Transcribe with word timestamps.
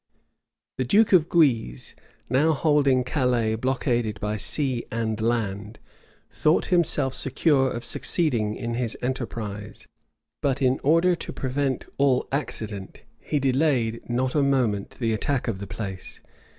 }The 0.79 0.83
duke 0.83 1.13
of 1.13 1.29
Guise, 1.29 1.95
now 2.27 2.53
holding 2.53 3.03
Calais 3.03 3.53
blockaded 3.53 4.19
by 4.19 4.35
sea 4.35 4.83
and 4.89 5.21
land, 5.21 5.77
thought 6.31 6.65
himself 6.73 7.13
secure 7.13 7.69
of 7.69 7.85
succeeding 7.85 8.55
in 8.55 8.73
his 8.73 8.97
enterprise; 9.03 9.85
but 10.41 10.59
in 10.59 10.79
order 10.81 11.15
to 11.17 11.31
prevent 11.31 11.85
all 11.99 12.27
accident, 12.31 13.03
be 13.29 13.37
delayed 13.39 14.01
not 14.09 14.33
a 14.33 14.41
moment 14.41 14.89
the 14.97 15.13
attack 15.13 15.47
of 15.47 15.59
the 15.59 15.67
place. 15.67 16.19